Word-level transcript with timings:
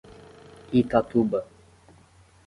Itatuba 0.81 1.39